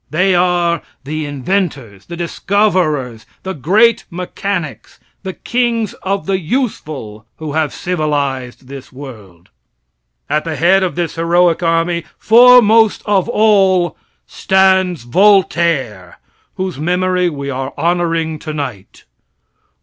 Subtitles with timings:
[0.09, 7.51] They are the inventors, the discoverers, the great mechanics, the kings of the useful who
[7.51, 9.49] have civilized this world.
[10.27, 13.95] At the head of this heroic army, foremost of all,
[14.25, 16.17] stands Voltaire,
[16.55, 19.03] whose memory we are honoring tonight.